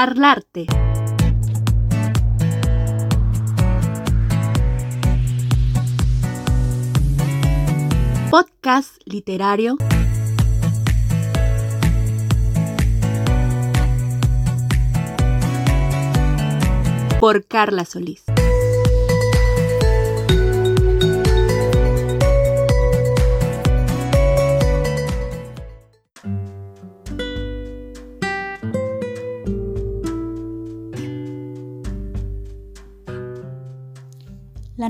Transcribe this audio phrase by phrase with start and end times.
[0.00, 0.64] Charlarte.
[8.30, 9.76] Podcast literario.
[17.20, 18.24] Por Carla Solís.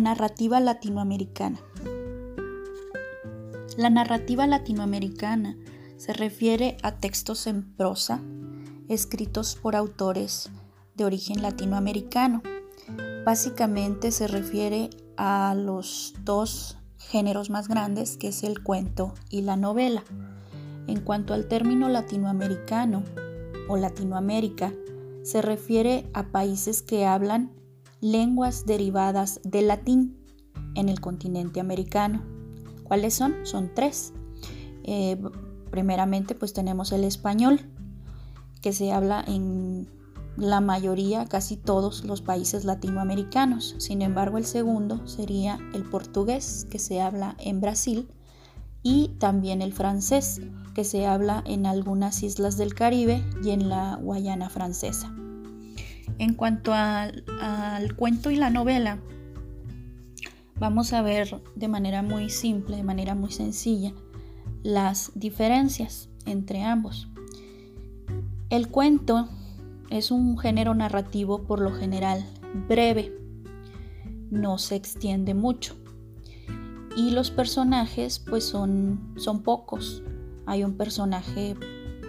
[0.00, 1.60] Narrativa latinoamericana.
[3.76, 5.58] La narrativa latinoamericana
[5.98, 8.22] se refiere a textos en prosa
[8.88, 10.48] escritos por autores
[10.94, 12.42] de origen latinoamericano.
[13.26, 19.56] Básicamente se refiere a los dos géneros más grandes, que es el cuento y la
[19.56, 20.02] novela.
[20.86, 23.04] En cuanto al término latinoamericano
[23.68, 24.72] o Latinoamérica,
[25.22, 27.59] se refiere a países que hablan
[28.00, 30.16] lenguas derivadas del latín
[30.74, 32.22] en el continente americano.
[32.84, 33.34] ¿Cuáles son?
[33.44, 34.12] Son tres.
[34.84, 35.20] Eh,
[35.70, 37.60] primeramente, pues tenemos el español,
[38.60, 39.88] que se habla en
[40.36, 43.74] la mayoría, casi todos los países latinoamericanos.
[43.78, 48.08] Sin embargo, el segundo sería el portugués, que se habla en Brasil,
[48.82, 50.40] y también el francés,
[50.74, 55.14] que se habla en algunas islas del Caribe y en la Guayana francesa.
[56.20, 57.24] En cuanto al,
[57.96, 58.98] cuento y la novela,
[60.56, 63.94] vamos a ver de manera muy simple, de manera muy sencilla,
[64.62, 67.08] las diferencias entre ambos.
[68.50, 69.30] El cuento
[69.88, 72.22] es un género narrativo por lo general
[72.68, 73.16] breve,
[74.30, 75.74] no se extiende mucho
[76.98, 80.02] y los personajes pues son, son pocos.
[80.44, 81.56] Hay un personaje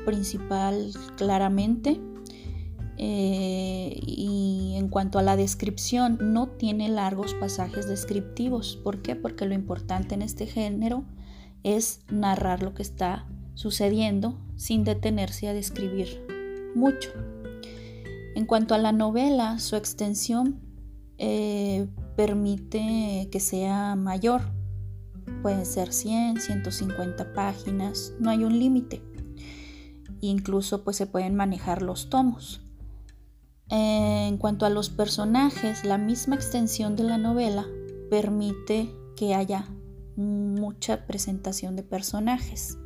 [0.04, 1.98] principal claramente
[3.04, 8.78] eh, y en cuanto a la descripción, no tiene largos pasajes descriptivos.
[8.84, 9.16] ¿Por qué?
[9.16, 11.04] Porque lo importante en este género
[11.64, 16.24] es narrar lo que está sucediendo sin detenerse a describir
[16.76, 17.10] mucho.
[18.36, 20.62] En cuanto a la novela, su extensión
[21.18, 24.44] eh, permite que sea mayor.
[25.42, 29.02] Pueden ser 100, 150 páginas, no hay un límite.
[30.20, 32.62] Incluso pues se pueden manejar los tomos.
[33.74, 37.66] En cuanto a los personajes, la misma extensión de la novela
[38.10, 39.70] permite que haya
[40.18, 42.78] mucha presentación de personajes.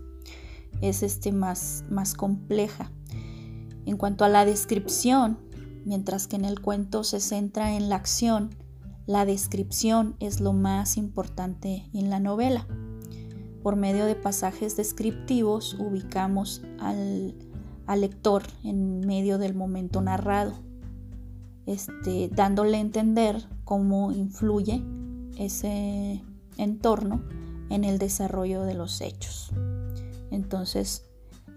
[0.82, 2.92] Es este más, más compleja.
[3.88, 5.40] En cuanto a la descripción,
[5.86, 8.52] mientras que en el cuento se centra en la acción,
[9.08, 12.68] la descripción es lo más importante en la novela.
[13.64, 17.34] Por medio de pasajes descriptivos ubicamos al,
[17.88, 20.65] al lector en medio del momento narrado
[21.66, 24.84] este, dándole a entender cómo influye
[25.38, 26.24] ese
[26.58, 27.24] entorno
[27.70, 29.52] en el desarrollo de los hechos.
[30.32, 31.06] Entonces,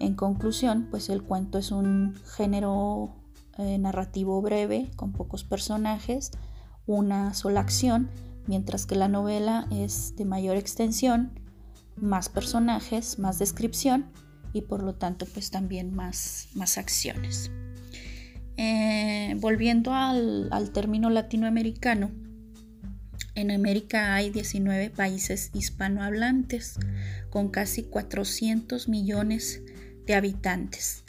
[0.01, 3.15] en conclusión, pues el cuento es un género
[3.59, 6.31] eh, narrativo breve, con pocos personajes,
[6.87, 8.11] una sola acción,
[8.47, 11.39] mientras que la novela es de mayor extensión,
[11.97, 14.07] más personajes, más descripción
[14.53, 17.51] y por lo tanto pues también más, más acciones.
[18.61, 22.11] Eh, volviendo al, término latinoamericano,
[23.37, 26.75] en América hay 19 países hispanohablantes
[27.31, 29.63] con casi 400 millones
[30.07, 31.05] de habitantes.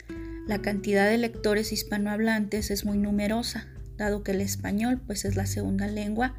[0.46, 5.46] La cantidad de lectores hispanohablantes es muy numerosa, dado que el español pues, es la
[5.46, 6.36] segunda lengua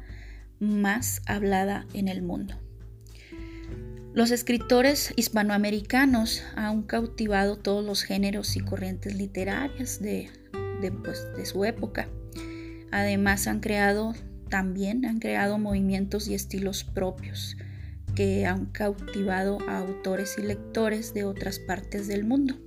[0.60, 2.58] más hablada en el mundo.
[4.14, 10.30] Los escritores hispanoamericanos han cautivado todos los géneros y corrientes literarias de
[10.90, 12.08] pues, de, su época.
[12.90, 14.14] Además han creado
[14.52, 17.56] también han creado movimientos y estilos propios
[18.14, 22.58] que han cautivado a autores y lectores de otras partes del mundo.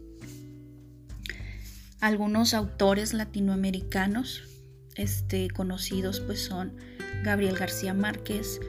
[1.99, 4.43] Algunos autores latinoamericanos
[4.95, 6.75] este, conocidos pues son
[7.23, 8.59] Gabriel García Márquez,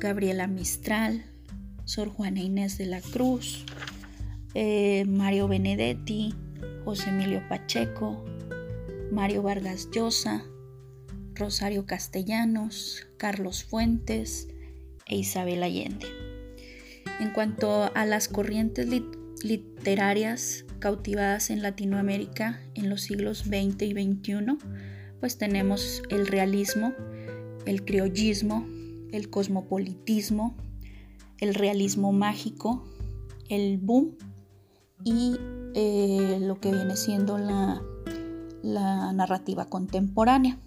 [0.00, 1.26] Gabriela Mistral,
[1.84, 3.66] Sor Juana Inés de la Cruz,
[4.54, 6.34] eh, Mario Benedetti,
[6.84, 8.24] José Emilio Pacheco,
[9.14, 10.44] Mario Vargas Llosa,
[11.36, 14.48] Rosario Castellanos, Carlos Fuentes
[15.06, 16.06] e Isabel Allende.
[17.20, 18.88] En cuanto a las corrientes
[19.42, 24.58] literarias cautivadas en Latinoamérica en los siglos XX y XXI,
[25.20, 26.92] pues tenemos el realismo,
[27.66, 28.66] el criollismo,
[29.12, 30.56] el cosmopolitismo,
[31.38, 32.84] el realismo mágico,
[33.48, 34.16] el boom
[35.04, 35.36] y
[35.74, 37.80] eh, lo que viene siendo la
[38.64, 40.58] la narrativa contemporánea.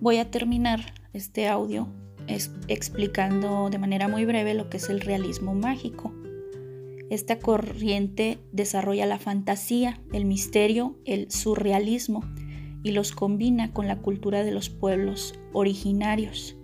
[0.00, 1.88] Voy a terminar este audio
[2.66, 6.12] explicando de manera muy breve lo que es el realismo mágico.
[7.10, 12.24] Esta corriente desarrolla la fantasía, el misterio, el surrealismo
[12.82, 16.56] y los combina con la cultura de los pueblos originarios.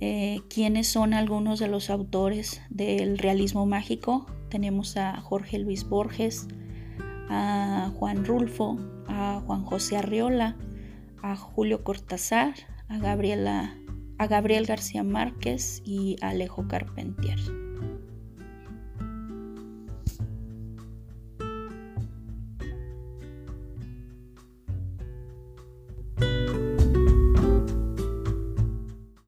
[0.00, 4.26] Eh, ¿Quiénes son algunos de los autores del realismo mágico?
[4.48, 6.48] Tenemos a Jorge Luis Borges,
[7.32, 10.56] a Juan Rulfo, a Juan José Arriola,
[11.22, 12.54] a Julio Cortázar,
[12.88, 13.74] a, Gabriela,
[14.18, 17.61] a Gabriel García Márquez y a Alejo Carpentier.